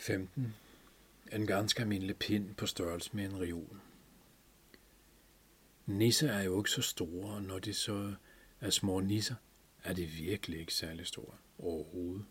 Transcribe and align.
15. 0.00 0.54
En 1.32 1.46
ganske 1.46 1.80
almindelig 1.80 2.16
pind 2.16 2.54
på 2.54 2.66
størrelse 2.66 3.10
med 3.12 3.24
en 3.24 3.40
reol. 3.40 3.80
Nisser 5.86 6.32
er 6.32 6.42
jo 6.42 6.60
ikke 6.60 6.70
så 6.70 6.82
store, 6.82 7.34
og 7.34 7.42
når 7.42 7.58
de 7.58 7.74
så 7.74 8.14
er 8.60 8.70
små 8.70 9.00
nisser, 9.00 9.34
er 9.84 9.92
de 9.92 10.06
virkelig 10.06 10.60
ikke 10.60 10.74
særlig 10.74 11.06
store 11.06 11.34
overhovedet. 11.58 12.24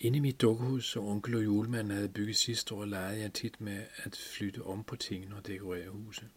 Inde 0.00 0.16
i 0.16 0.20
mit 0.20 0.40
dukkehus, 0.40 0.90
som 0.90 1.04
onkel 1.04 1.34
og 1.34 1.44
julemanden 1.44 1.90
havde 1.90 2.08
bygget 2.08 2.36
sidste 2.36 2.74
år, 2.74 2.84
legede 2.84 3.20
jeg 3.20 3.32
tit 3.32 3.60
med 3.60 3.86
at 3.96 4.16
flytte 4.16 4.62
om 4.62 4.84
på 4.84 4.96
tingene 4.96 5.36
og 5.36 5.46
dekorere 5.46 5.88
huset. 5.88 6.28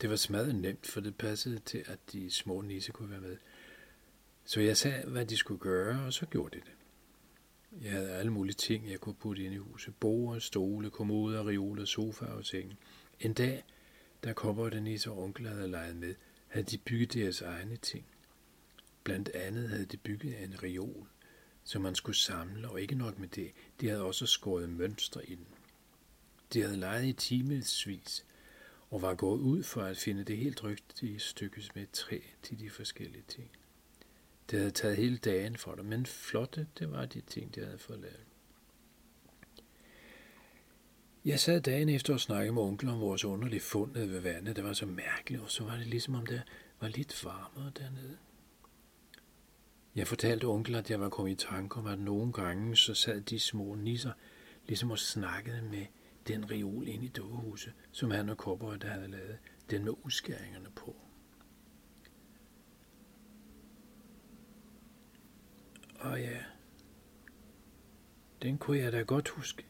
Det 0.00 0.10
var 0.10 0.16
smadret 0.16 0.54
nemt, 0.54 0.86
for 0.86 1.00
det 1.00 1.16
passede 1.16 1.58
til, 1.58 1.84
at 1.86 1.98
de 2.12 2.30
små 2.30 2.60
nisser 2.60 2.92
kunne 2.92 3.10
være 3.10 3.20
med. 3.20 3.36
Så 4.44 4.60
jeg 4.60 4.76
sagde, 4.76 5.06
hvad 5.06 5.26
de 5.26 5.36
skulle 5.36 5.60
gøre, 5.60 6.06
og 6.06 6.12
så 6.12 6.26
gjorde 6.26 6.58
de 6.58 6.64
det. 6.64 6.72
Jeg 7.82 7.92
havde 7.92 8.10
alle 8.10 8.32
mulige 8.32 8.54
ting, 8.54 8.90
jeg 8.90 9.00
kunne 9.00 9.14
putte 9.14 9.44
ind 9.44 9.54
i 9.54 9.58
huset. 9.58 9.94
Borde, 9.94 10.40
stole, 10.40 10.90
kommoder, 10.90 11.48
reoler, 11.48 11.84
sofa 11.84 12.24
og 12.24 12.44
ting. 12.44 12.78
En 13.20 13.32
dag, 13.32 13.64
da 14.24 14.32
Kopper 14.32 14.64
og 14.64 14.72
Denise 14.72 15.10
og 15.10 15.22
onkel 15.22 15.48
havde 15.48 15.68
leget 15.68 15.96
med, 15.96 16.14
havde 16.46 16.66
de 16.66 16.78
bygget 16.78 17.14
deres 17.14 17.40
egne 17.40 17.76
ting. 17.76 18.06
Blandt 19.04 19.28
andet 19.28 19.68
havde 19.68 19.84
de 19.84 19.96
bygget 19.96 20.42
en 20.42 20.62
reol, 20.62 21.06
som 21.64 21.82
man 21.82 21.94
skulle 21.94 22.16
samle, 22.16 22.70
og 22.70 22.80
ikke 22.80 22.94
nok 22.94 23.18
med 23.18 23.28
det, 23.28 23.52
de 23.80 23.88
havde 23.88 24.02
også 24.02 24.26
skåret 24.26 24.68
mønstre 24.68 25.30
i 25.30 25.34
den. 25.34 25.46
De 26.52 26.62
havde 26.62 26.76
leget 26.76 27.04
i 27.04 27.12
timesvis, 27.12 28.24
og 28.90 29.02
var 29.02 29.14
gået 29.14 29.40
ud 29.40 29.62
for 29.62 29.82
at 29.82 29.96
finde 29.96 30.24
det 30.24 30.36
helt 30.36 30.64
rigtige 30.64 31.18
stykke 31.18 31.70
med 31.74 31.86
træ 31.92 32.20
til 32.42 32.60
de 32.60 32.70
forskellige 32.70 33.24
ting. 33.28 33.50
Det 34.50 34.58
havde 34.58 34.70
taget 34.70 34.96
hele 34.96 35.16
dagen 35.16 35.56
for 35.56 35.74
dem, 35.74 35.84
men 35.84 36.06
flotte, 36.06 36.66
det 36.78 36.90
var 36.92 37.06
de 37.06 37.20
ting, 37.20 37.54
de 37.54 37.60
havde 37.60 37.78
fået 37.78 38.00
lavet. 38.00 38.24
Jeg 41.24 41.40
sad 41.40 41.60
dagen 41.60 41.88
efter 41.88 42.14
og 42.14 42.20
snakkede 42.20 42.54
med 42.54 42.62
onkel 42.62 42.88
om 42.88 43.00
vores 43.00 43.24
underlige 43.24 43.60
fund 43.60 43.92
nede 43.92 44.10
ved 44.10 44.20
vandet. 44.20 44.56
Det 44.56 44.64
var 44.64 44.72
så 44.72 44.86
mærkeligt, 44.86 45.42
og 45.42 45.50
så 45.50 45.64
var 45.64 45.76
det 45.76 45.86
ligesom 45.86 46.14
om 46.14 46.26
det 46.26 46.42
var 46.80 46.88
lidt 46.88 47.24
varmere 47.24 47.72
dernede. 47.78 48.16
Jeg 49.94 50.06
fortalte 50.06 50.44
onkel, 50.44 50.74
at 50.74 50.90
jeg 50.90 51.00
var 51.00 51.08
kommet 51.08 51.32
i 51.32 51.46
tanke 51.46 51.76
om, 51.76 51.86
at 51.86 51.98
nogle 51.98 52.32
gange 52.32 52.76
så 52.76 52.94
sad 52.94 53.20
de 53.20 53.40
små 53.40 53.74
nisser 53.74 54.12
ligesom 54.66 54.90
og 54.90 54.98
snakkede 54.98 55.62
med 55.62 55.86
den 56.28 56.50
reol 56.50 56.88
ind 56.88 57.04
i 57.04 57.08
dukkehuset, 57.08 57.72
som 57.92 58.10
han 58.10 58.28
og 58.28 58.36
Kopper 58.36 58.76
der 58.76 58.88
havde 58.88 59.08
lavet, 59.08 59.38
den 59.70 59.84
med 59.84 59.92
udskæringerne 60.02 60.70
på. 60.76 60.96
Og 66.04 66.20
ja, 66.20 66.38
den 68.42 68.58
kunne 68.58 68.78
jeg 68.78 68.92
da 68.92 69.02
godt 69.02 69.28
huske. 69.28 69.66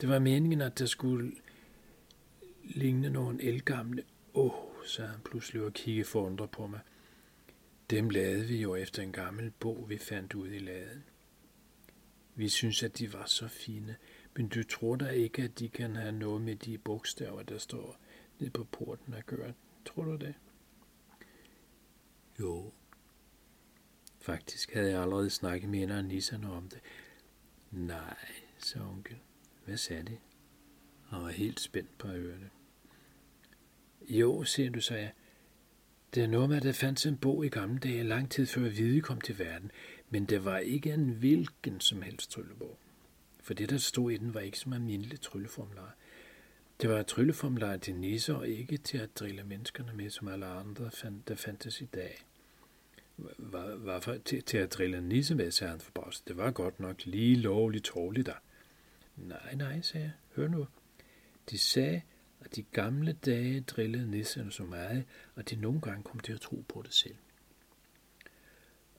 Det 0.00 0.08
var 0.08 0.18
meningen, 0.18 0.60
at 0.60 0.78
der 0.78 0.86
skulle 0.86 1.32
ligne 2.64 3.10
nogle 3.10 3.42
elgamle. 3.42 4.04
Åh, 4.34 4.44
oh, 4.44 4.86
sagde 4.86 5.10
han 5.10 5.20
pludselig 5.20 5.62
og 5.62 5.72
kiggede 5.72 6.04
forundret 6.04 6.50
på 6.50 6.66
mig. 6.66 6.80
Dem 7.90 8.10
lavede 8.10 8.46
vi 8.46 8.60
jo 8.62 8.74
efter 8.74 9.02
en 9.02 9.12
gammel 9.12 9.50
bog, 9.50 9.86
vi 9.88 9.98
fandt 9.98 10.34
ud 10.34 10.48
i 10.48 10.58
laden. 10.58 11.04
Vi 12.34 12.48
synes, 12.48 12.82
at 12.82 12.98
de 12.98 13.12
var 13.12 13.26
så 13.26 13.48
fine, 13.48 13.96
men 14.36 14.48
du 14.48 14.62
tror 14.64 14.96
da 14.96 15.08
ikke, 15.08 15.42
at 15.42 15.58
de 15.58 15.68
kan 15.68 15.96
have 15.96 16.12
noget 16.12 16.42
med 16.42 16.56
de 16.56 16.78
bogstaver, 16.78 17.42
der 17.42 17.58
står 17.58 18.00
nede 18.38 18.50
på 18.50 18.64
porten 18.64 19.14
at 19.14 19.26
gøre. 19.26 19.52
Tror 19.84 20.04
du 20.04 20.16
det? 20.16 20.34
Jo. 22.40 22.72
Faktisk 24.28 24.74
havde 24.74 24.90
jeg 24.90 25.02
allerede 25.02 25.30
snakket 25.30 25.70
med 25.70 25.82
en 25.82 25.90
af 25.90 26.04
nisserne 26.04 26.52
om 26.52 26.68
det. 26.68 26.78
Nej, 27.70 28.16
sagde 28.58 28.88
onkel. 28.88 29.16
Hvad 29.64 29.76
sagde 29.76 30.02
det? 30.02 30.18
Han 31.08 31.22
var 31.22 31.28
helt 31.28 31.60
spændt 31.60 31.98
på 31.98 32.08
at 32.08 32.18
høre 32.18 32.36
det. 32.38 32.50
Jo, 34.08 34.44
siger 34.44 34.70
du, 34.70 34.80
sagde 34.80 35.02
jeg. 35.02 35.12
Det 36.14 36.22
er 36.22 36.26
noget 36.26 36.48
med, 36.48 36.56
at 36.56 36.62
der 36.62 36.72
fandt 36.72 37.06
en 37.06 37.16
bog 37.16 37.46
i 37.46 37.48
gamle 37.48 37.78
dage, 37.78 38.02
lang 38.02 38.30
tid 38.30 38.46
før 38.46 38.68
Hvide 38.68 39.00
kom 39.00 39.20
til 39.20 39.38
verden, 39.38 39.70
men 40.10 40.24
det 40.24 40.44
var 40.44 40.58
ikke 40.58 40.92
en 40.92 41.10
hvilken 41.10 41.80
som 41.80 42.02
helst 42.02 42.30
tryllebog. 42.30 42.78
For 43.42 43.54
det, 43.54 43.70
der 43.70 43.78
stod 43.78 44.10
i 44.10 44.16
den, 44.16 44.34
var 44.34 44.40
ikke 44.40 44.58
som 44.58 44.72
almindelig 44.72 45.20
trylleformular. 45.20 45.96
Det 46.80 46.90
var 46.90 47.00
et 47.00 47.06
trylleformular 47.06 47.76
til 47.76 47.94
nisser 47.94 48.34
og 48.34 48.48
ikke 48.48 48.76
til 48.76 48.98
at 48.98 49.18
drille 49.18 49.44
menneskerne 49.44 49.92
med, 49.92 50.10
som 50.10 50.28
alle 50.28 50.46
andre, 50.46 50.90
fandt, 50.90 51.28
der 51.28 51.34
fandtes 51.34 51.80
i 51.80 51.86
dag. 51.86 52.24
Hvorfor 53.78 54.16
til, 54.24 54.42
til 54.42 54.58
at 54.58 54.72
drille 54.72 55.00
nisse 55.00 55.34
med, 55.34 55.50
sagde 55.50 55.70
han 55.70 55.80
forbavset. 55.80 56.28
Det 56.28 56.36
var 56.36 56.50
godt 56.50 56.80
nok 56.80 57.04
lige 57.04 57.36
lovligt 57.36 57.84
tårligt 57.84 58.26
der. 58.26 58.40
Nej, 59.16 59.54
nej, 59.54 59.80
sagde 59.80 60.04
jeg. 60.04 60.12
Hør 60.36 60.48
nu. 60.48 60.66
De 61.50 61.58
sagde, 61.58 62.02
at 62.40 62.56
de 62.56 62.62
gamle 62.62 63.12
dage 63.12 63.60
drillede 63.60 64.10
nisserne 64.10 64.52
så 64.52 64.62
meget, 64.62 65.04
at 65.36 65.50
de 65.50 65.56
nogle 65.56 65.80
gange 65.80 66.02
kom 66.02 66.20
til 66.20 66.32
at 66.32 66.40
tro 66.40 66.64
på 66.68 66.82
det 66.82 66.94
selv. 66.94 67.16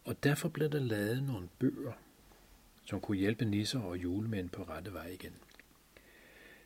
Og 0.06 0.24
derfor 0.24 0.50
blev 0.50 0.69
der 0.69 0.80
lavet 0.80 1.24
nogle 1.24 1.50
bøger, 1.59 1.94
som 2.86 3.01
kunne 3.01 3.18
hjælpe 3.18 3.46
nisser 3.46 3.80
og 3.80 3.97
julemænd 3.97 4.50
på 4.50 4.63
rette 4.63 4.94
vej 4.94 5.07
igen. 5.07 5.34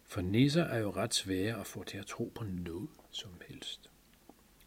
For 0.03 0.21
nisser 0.21 0.63
er 0.63 0.79
jo 0.79 0.91
ret 0.91 1.13
svære 1.13 1.59
at 1.59 1.67
få 1.67 1.83
til 1.83 1.97
at 1.97 2.05
tro 2.05 2.31
på 2.35 2.43
noget 2.43 2.89
som 3.11 3.31
helst. 3.47 3.89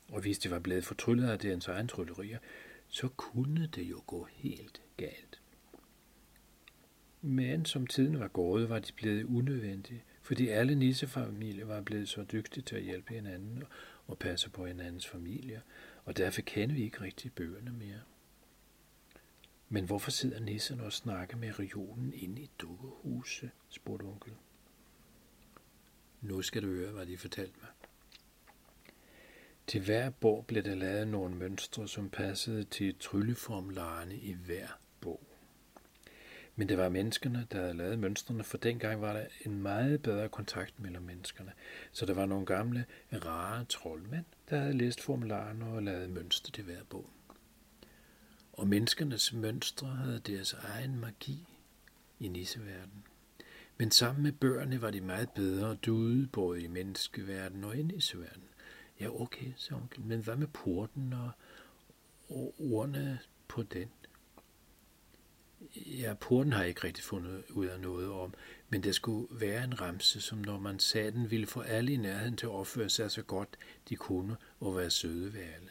Og 0.08 0.20
hvis 0.20 0.38
de 0.38 0.50
var 0.50 0.58
blevet 0.58 0.84
fortryllet 0.84 1.28
af 1.28 1.38
deres 1.38 1.68
egen 1.68 1.88
tryllerier, 1.88 2.38
så 2.88 3.08
kunne 3.08 3.66
det 3.66 3.82
jo 3.82 4.02
gå 4.06 4.24
helt 4.24 4.82
galt. 4.96 5.40
Men 7.20 7.64
som 7.64 7.86
tiden 7.86 8.20
var 8.20 8.28
gået, 8.28 8.68
var 8.68 8.78
de 8.78 8.92
blevet 8.92 9.24
unødvendige, 9.24 10.04
fordi 10.22 10.48
alle 10.48 10.74
nissefamilier 10.74 11.64
var 11.66 11.80
blevet 11.80 12.08
så 12.08 12.24
dygtige 12.24 12.64
til 12.64 12.76
at 12.76 12.82
hjælpe 12.82 13.14
hinanden 13.14 13.64
og 14.06 14.18
passe 14.18 14.50
på 14.50 14.66
hinandens 14.66 15.06
familier, 15.06 15.60
og 16.04 16.16
derfor 16.16 16.40
kender 16.40 16.74
vi 16.74 16.82
ikke 16.82 17.00
rigtig 17.00 17.32
bøgerne 17.32 17.72
mere. 17.72 18.00
Men 19.68 19.84
hvorfor 19.84 20.10
sidder 20.10 20.40
nisserne 20.40 20.82
og 20.82 20.92
snakker 20.92 21.36
med 21.36 21.58
regionen 21.58 22.12
inde 22.14 22.42
i 22.42 22.50
dukkehuset, 22.58 23.50
spurgte 23.68 24.04
onkel. 24.04 24.32
Nu 26.20 26.42
skal 26.42 26.62
du 26.62 26.66
høre, 26.66 26.92
hvad 26.92 27.06
de 27.06 27.18
fortalte 27.18 27.58
mig. 27.60 27.70
Til 29.66 29.80
hver 29.80 30.10
bog 30.10 30.44
blev 30.46 30.62
der 30.62 30.74
lavet 30.74 31.08
nogle 31.08 31.34
mønstre, 31.34 31.88
som 31.88 32.10
passede 32.10 32.64
til 32.64 32.94
trylleformularerne 33.00 34.16
i 34.16 34.32
hver 34.32 34.66
bog. 35.00 35.22
Men 36.56 36.68
det 36.68 36.78
var 36.78 36.88
menneskerne, 36.88 37.46
der 37.52 37.60
havde 37.60 37.74
lavet 37.74 37.98
mønstrene, 37.98 38.44
for 38.44 38.58
dengang 38.58 39.00
var 39.00 39.12
der 39.12 39.24
en 39.46 39.62
meget 39.62 40.02
bedre 40.02 40.28
kontakt 40.28 40.80
mellem 40.80 41.02
menneskerne. 41.02 41.52
Så 41.92 42.06
der 42.06 42.14
var 42.14 42.26
nogle 42.26 42.46
gamle, 42.46 42.84
rare 43.12 43.64
troldmænd, 43.64 44.24
der 44.50 44.58
havde 44.58 44.72
læst 44.78 45.00
formularerne 45.00 45.66
og 45.66 45.82
lavet 45.82 46.10
mønstre 46.10 46.52
til 46.52 46.64
hver 46.64 46.84
bog. 46.90 47.10
Og 48.52 48.68
menneskernes 48.68 49.32
mønstre 49.32 49.88
havde 49.88 50.20
deres 50.20 50.52
egen 50.52 51.00
magi 51.00 51.46
i 52.20 52.28
nisseverdenen. 52.28 53.04
Men 53.78 53.90
sammen 53.90 54.22
med 54.22 54.32
bøgerne 54.32 54.82
var 54.82 54.90
de 54.90 55.00
meget 55.00 55.30
bedre 55.30 55.74
duede, 55.74 56.26
både 56.26 56.62
i 56.62 56.66
menneskeverdenen 56.66 57.64
og 57.64 57.76
i 57.76 57.82
nisseverdenen. 57.82 58.48
Ja, 59.00 59.20
okay, 59.20 59.52
sagde 59.56 59.80
onkel, 59.80 60.04
men 60.04 60.20
hvad 60.20 60.36
med 60.36 60.46
porten 60.46 61.12
og, 61.12 61.30
og 62.28 62.54
ordene 62.58 63.18
på 63.48 63.62
den? 63.62 63.88
Ja, 65.76 66.14
porten 66.14 66.52
har 66.52 66.60
jeg 66.60 66.68
ikke 66.68 66.84
rigtig 66.84 67.04
fundet 67.04 67.44
ud 67.50 67.66
af 67.66 67.80
noget 67.80 68.10
om, 68.10 68.34
men 68.68 68.82
det 68.82 68.94
skulle 68.94 69.26
være 69.30 69.64
en 69.64 69.80
ramse, 69.80 70.20
som 70.20 70.38
når 70.38 70.58
man 70.58 70.78
sagde 70.78 71.10
den, 71.10 71.30
ville 71.30 71.46
få 71.46 71.60
alle 71.60 71.92
i 71.92 71.96
nærheden 71.96 72.36
til 72.36 72.46
at 72.46 72.52
opføre 72.52 72.88
sig 72.88 73.10
så 73.10 73.22
godt 73.22 73.56
de 73.88 73.96
kunne 73.96 74.36
og 74.60 74.76
være 74.76 74.90
søde 74.90 75.34
ved 75.34 75.40
alle. 75.40 75.70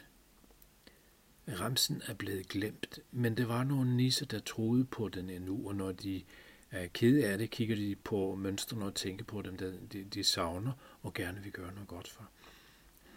Ramsen 1.60 2.02
er 2.06 2.14
blevet 2.14 2.48
glemt, 2.48 2.98
men 3.10 3.36
det 3.36 3.48
var 3.48 3.64
nogle 3.64 3.96
nisser, 3.96 4.26
der 4.26 4.38
troede 4.38 4.84
på 4.84 5.08
den 5.08 5.30
endnu, 5.30 5.68
og 5.68 5.74
når 5.74 5.92
de 5.92 6.22
er 6.70 6.86
kede 6.86 7.26
af 7.26 7.38
det, 7.38 7.50
kigger 7.50 7.76
de 7.76 7.96
på 8.04 8.34
mønstrene 8.34 8.84
og 8.84 8.94
tænker 8.94 9.24
på 9.24 9.42
dem, 9.42 9.56
der 9.56 9.72
de, 9.92 10.04
de 10.04 10.24
savner 10.24 10.72
og 11.02 11.14
gerne 11.14 11.42
vil 11.42 11.52
gøre 11.52 11.72
noget 11.72 11.88
godt 11.88 12.08
for. 12.08 12.30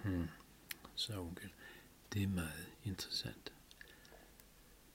Hmm, 0.09 0.27
så 0.95 1.19
onkel. 1.19 1.50
Det 2.13 2.23
er 2.23 2.27
meget 2.27 2.67
interessant. 2.83 3.53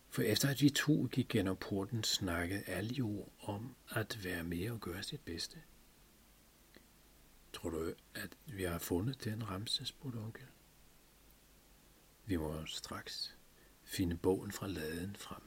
For 0.08 0.22
efter 0.22 0.48
at 0.48 0.60
vi 0.60 0.70
to 0.70 1.08
gik 1.12 1.28
gennem 1.28 1.56
porten, 1.56 2.04
snakkede 2.04 2.64
alle 2.66 2.94
jo 2.94 3.28
om 3.40 3.74
at 3.88 4.24
være 4.24 4.44
med 4.44 4.70
og 4.70 4.80
gøre 4.80 5.02
sit 5.02 5.20
bedste. 5.20 5.62
Tror 7.52 7.70
du, 7.70 7.94
at 8.14 8.36
vi 8.46 8.62
har 8.62 8.78
fundet 8.78 9.24
den 9.24 9.50
ramse, 9.50 9.86
spurgte 9.86 10.16
onkel. 10.16 10.46
Vi 12.26 12.36
må 12.36 12.66
straks 12.66 13.36
finde 13.82 14.16
bogen 14.16 14.52
fra 14.52 14.66
laden 14.66 15.16
frem. 15.16 15.42